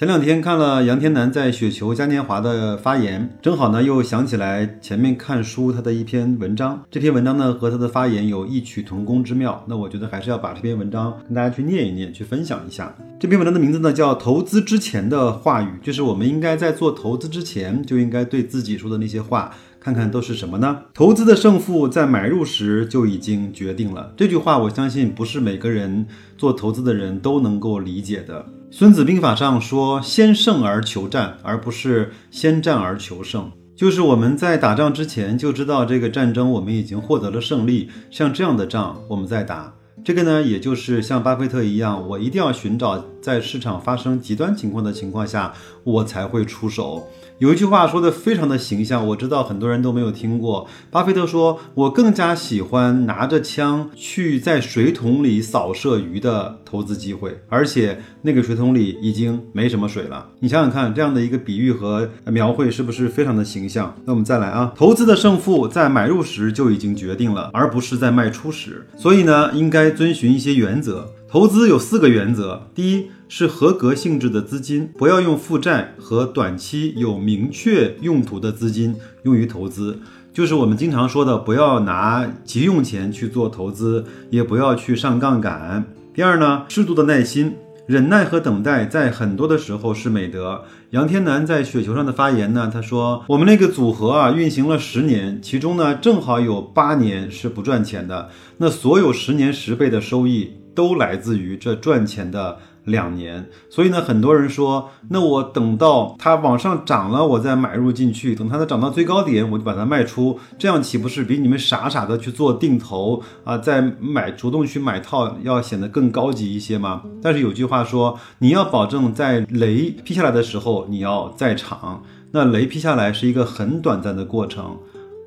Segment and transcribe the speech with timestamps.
[0.00, 6.82] 前两天看了杨天南在雪球嘉年华的发言，正好呢又想起来前面看书他的一篇文章。
[6.90, 9.62] 这篇文章呢和他的发言有异曲同工之妙。
[9.68, 12.96] 那我觉得还是要把这篇文章跟大家去念一念，去分享一下。
[13.18, 19.54] 这篇文章的名字呢叫《投资之前的话语》，就是我们应该在做投资之前就应该对自己说的那些话。
[19.80, 20.82] 看看都是什么呢？
[20.92, 24.12] 投资的胜负在买入时就已经决定了。
[24.14, 26.06] 这句话我相信不是每个人
[26.36, 28.44] 做投资的人都能够理解的。
[28.70, 39.72] 孙子兵法上说：“先胜而求战，而不是先战而求胜。”就是我们在打仗之前就知道这个战争我们已经获得了胜利，像这样的仗我们在打。
[40.04, 45.52] 这个呢，也就是像巴菲特一样，我一定要寻找在市场发生极端情况的情况下，
[45.84, 47.06] 我才会出手。
[47.38, 50.68] 有一句话说的非常的形象，我知道很多人都没有听过。
[50.90, 63.96] 巴菲特说：“我更加喜欢拿着枪去在水桶里扫射鱼的投资机会，而且那个水桶里已经没什么水了。”你想想看，这样的一个比喻和描绘是不是非常的形象？
[64.04, 68.86] 那我们再来啊，投资的胜负在买入时就已经决定了，而不是在卖出时。
[68.98, 71.10] 所以呢，应该遵循一些原则。
[71.32, 80.00] 投资有四个原则：第一是合格性质的资金，不要用负债和短期有明确用途的资金用于投资，
[80.32, 85.84] 就是我们经常说的，不要拿急用钱去做投资，也不要去上杠杆。
[86.12, 87.54] 第二呢，适度的耐心、
[87.90, 90.62] 忍耐和等待，在很多的时候是美德。
[90.90, 117.02] 杨天南在雪球上的发言呢，他说：“我们那个组合啊，运行了十年，其中呢正好有八年是不赚钱的，那所有十年十倍的收益。”都来自于这赚钱的两年，所以呢，很多人说，那我等到它往上涨了，我再买入进去，等它再涨到最高点，我就把它卖出，这样岂不是比你们傻傻的去做定投啊，再买主动去买套要显得更高级一些吗？
[117.22, 122.02] 但是有句话说，你要保证在雷劈下来的时候你要在场，
[122.32, 124.76] 那雷劈下来是一个很短暂的过程，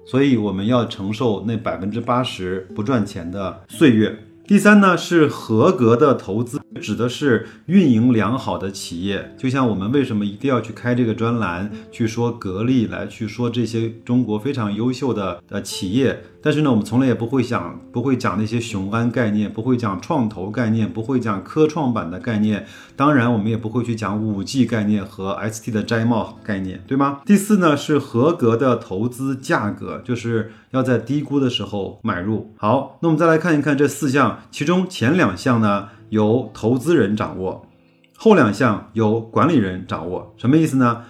[0.06, 4.18] 所以我们要承受那百分之八十不赚钱的岁月。
[4.46, 9.34] 第三呢是合格的投资，指的是运营良好的企业。
[9.38, 16.22] 就像我们为什么一定要去开这个专栏，去说格力，来去说这些中国非常优秀的呃企业。
[16.46, 22.66] 但是呢，我们从来也不会想，不会讲那些雄安概念，不会讲创投概念，不会讲科创板的概念。
[22.98, 27.22] 当然，我们也不会去讲五 G 概念和 ST 的摘帽概念，对吗？
[27.26, 32.52] 第四呢是合格的投资价格，就是要在低估的时候买入。
[32.58, 37.66] 好，那我们再来看一看这四项，其中前两项呢由投资人掌握，
[38.18, 40.34] 后两项由管理人掌握。
[40.36, 41.03] 什么意思呢？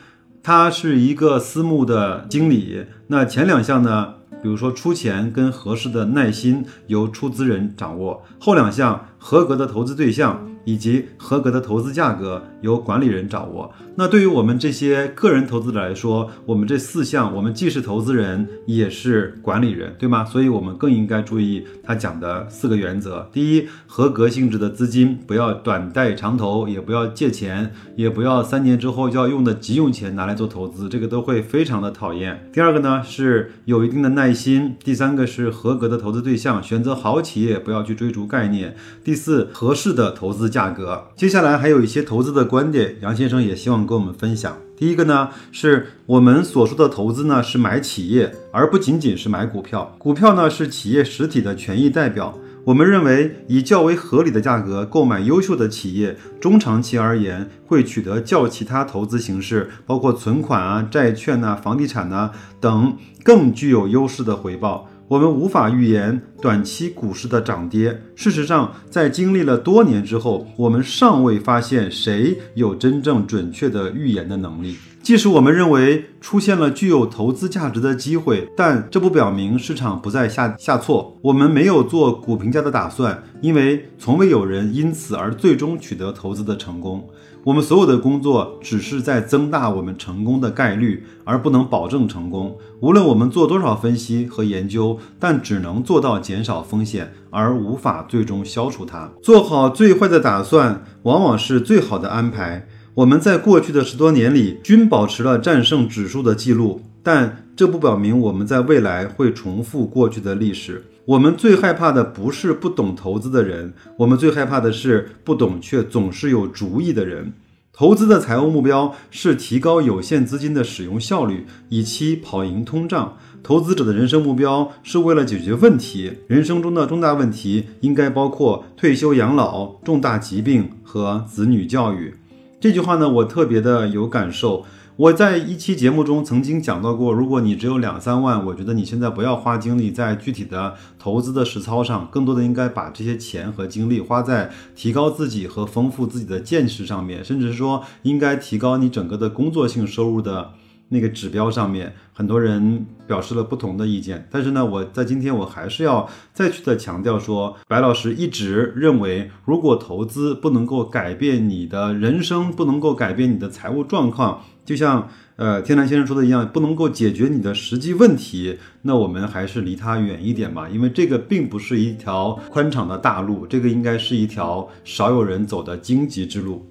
[0.44, 4.14] 他是一个私募的经理，那前两项呢？
[4.44, 10.53] 比如说出钱跟合适的耐心由出资人掌握，后两项合格的投资对象。
[10.66, 13.72] 以及合格的投资价格由管理人掌握。
[13.96, 20.26] 那对于我们这些个人投资者来说，我们这四项，我们既是投资人，也是管理人，对吗？
[20.26, 32.50] 所以，我们更应该注意他讲的四个原则：第一，合格性质的资金不要短贷长投，也不要借钱，也不要三年之后就要用的急用钱拿来做投资，这个都会非常的讨厌。
[32.52, 38.72] 第二个呢，是有一定的耐心；第三个是合格的投资对象，选择好企业，不要去追逐概念；
[39.04, 40.53] 第四，合适的投资。
[40.54, 44.56] 价格，接下来还有一些投资的观点，杨先生也希望跟我们分享。
[44.78, 49.96] 第一个呢，是我们所说的投资呢，是买企业，而不仅仅是买股票。
[49.98, 52.38] 股票呢，是企业实体的权益代表。
[52.66, 62.32] 我们认为，以较为合理的价格购买优秀的企业，中长期而言，会取得较其他投资形式，包括存款啊、债券呐、房地产呐
[62.62, 64.88] 等，更具有优势的回报。
[65.08, 68.02] 我们无法预言短期股市的涨跌。
[68.16, 74.78] 事实上，在经历了多年之后，我们尚未发现谁有真正准确的预言的能力。
[75.02, 81.18] 即使我们认为出现了具有投资价值的机会，但这不表明市场不再下下挫。
[81.22, 87.10] 我们没有做股评价的打算，因为从未有人因此而最终取得投资的成功。
[87.46, 92.58] 我们所有的工作只是在增大我们成功的概率，而不能保证成功。
[92.80, 99.12] 无论我们做多少分析和研究，但只能做到减少风险，而无法最终消除它。
[99.22, 102.66] 做好最坏的打算，往往是最好的安排。
[102.94, 106.82] 我们在过去的十多年里均保持了战胜指数的记录。
[107.06, 110.86] 但这不表明我们在未来会重复过去的历史。
[111.06, 117.34] 我们最害怕的不是不懂投资的人，我们最害怕的是不懂却总是有主意的人。
[117.74, 123.18] 投资的财务目标是提高有限资金的使用效率，以期跑赢通胀。
[123.42, 132.14] 投资者的人生目标是为了解决问题，人生中的重大问题应该包括退休养老、重大疾病和子女教育。
[132.62, 134.66] 这句话呢，我特别的有感受。
[134.96, 150.52] 我在一期节目中曾经讲到过，如果你只有两三万，我觉得你现在不要花精力在具体的投资的实操上，更多的应该把这些钱和精力花在提高自己和丰富自己的见识上面，甚至是说应该提高你整个的工作性收入的。
[150.90, 154.28] 那个指标上面，很多人表示了不同的意见。
[154.30, 170.70] 但是呢，我在今天我还是要再去的强调说，白老师一直认为，如果投资不能够改变你的人生，不能够改变你的财务状况，就像呃天南先生说的一样，不能够解决你的实际问题，那我们还是离它远一点吧。
[170.70, 176.66] 因为这个并不是一条宽敞的大路，这个应该是一条少有人走的荆棘之路。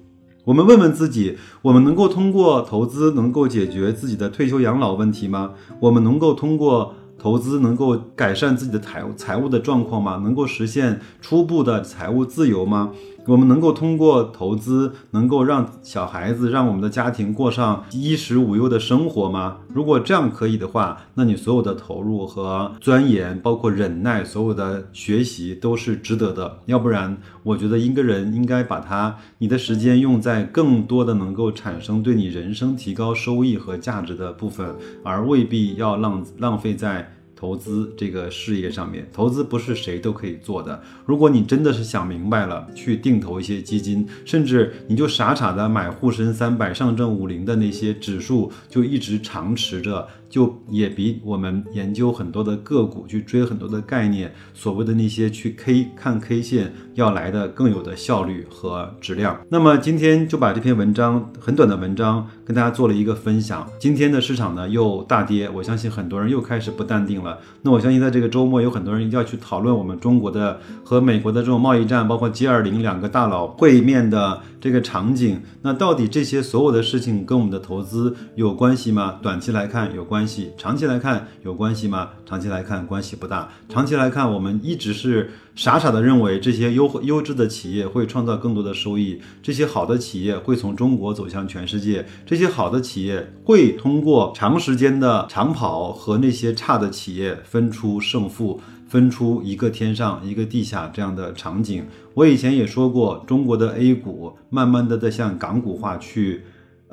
[0.45, 5.51] 我们问问自己：我们能够通过投资能够解决自己的退休养老问题吗？
[5.79, 10.19] 我们能够通过投资能够改善自己的财财务的状况吗？
[10.21, 12.91] 能够实现初步的财务自由吗？
[13.25, 19.57] 我们能够通过投资，能够让小孩子、让我们的家庭过上衣食无忧的生活吗？
[19.69, 26.59] 如果这样可以的话，那你所有的投入和钻研，包括忍耐，所有的学习都是值得的。
[26.65, 37.13] 要不然，我觉得一个人应该把他你的时间用在更多的能够产生对你人生提高收益和价值的部分，而未必要浪浪费在。
[37.43, 40.81] 投资这个事业上面，投资不是谁都可以做的。
[41.05, 50.07] 如果你真的是想明白了，去定投一些基金，甚至你就傻傻的买沪深三百、上证五零的那些指数，就一直长持着。
[50.33, 59.39] 就也比我们研究很多的个股去追很多的概念，所谓的那些去 K 看 K 线要来的更有的效率和质量。
[59.47, 63.69] 那么今天就把这篇文章很短的文章跟大家做了一个分享。
[63.77, 67.37] 今天的市场呢又大跌，我相信很多人又开始不淡定了。
[67.61, 75.39] 那我相信在这个周末有很多人要去讨论我们中国的和美国的这种贸易战，包括 G 二零两个大佬会面的这个场景。
[75.61, 79.19] 那到底这些所有的事情跟我们的投资有关系吗？
[79.21, 80.22] 短期来看有关。
[80.23, 82.11] 关系长期来看有关系吗？
[82.25, 83.49] 长期来看关系不大。
[83.67, 101.85] 长期来看，我们一直是傻傻的认为这些优优质的企业会创造更多的收益，这些好的企业会从中国走向全世界，这些好的企业会通过长时间的长跑和那些差的企业分出胜负，分出一个天上一个地下这样的场景。
[102.13, 106.43] 我以前也说过，中国的 A 股慢慢的在向港股化去。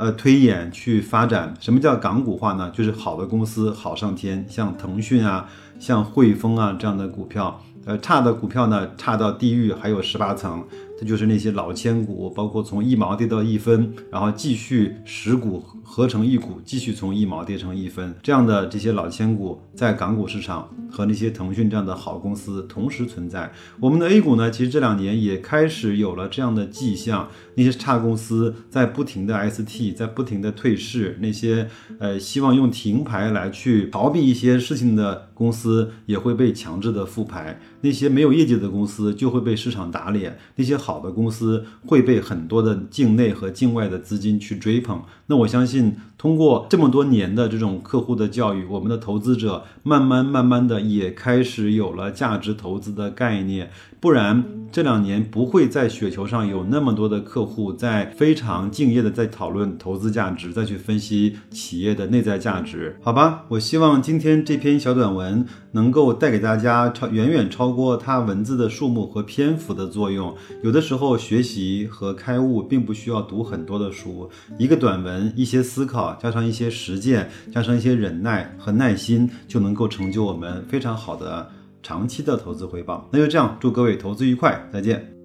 [0.01, 2.71] 呃，推演去发展，什么叫港股化呢？
[2.71, 5.47] 就是好的公司好上天，像腾讯啊，
[5.79, 7.61] 像汇丰啊这样的股票。
[7.85, 10.65] 呃，差的股票呢，差到地狱还有十八层。
[11.01, 23.51] 这就是那些老千股，包括从一毛跌到一分，然后继续十股合成一股，继续从一毛跌成一分，这样的这些老千股在港股市场和那些腾讯这样的好公司同时存在。
[23.81, 31.67] 我们的 A 股呢，其实这两年也开始有了这样的迹象，那些差公司在不停的 ST，在不停的退市，那些
[31.99, 40.90] 呃希望用停牌来去逃避一些事情的公司也会被强制的复牌，那些没有业绩的公司就会被市场打脸，那些好。
[40.91, 45.01] 好的公司会被很多的境内和境外的资金去追捧。
[45.31, 53.71] 那我相信，通过这么多年的这种客户的教育，我们的投资者慢慢慢慢的也开始有了价值投资的概念。
[54.01, 62.97] 不然这两年不会在雪球上有那么多的客户在非常敬业的在讨论投资价值，再去分析企业的内在价值。
[63.03, 70.35] 好吧，我希望今天这篇小短文能够带给大家超远远超过它文字的数目和篇幅的作用。
[70.65, 81.51] 有的时候学习和开悟并不需要读很多的书，一个短文，一些思考，加上一些实践，加上一些忍耐和耐心，就能够成就我们非常好的。
[81.83, 85.20] 长期的投资回报，那就这样，祝各位投资愉快，再见。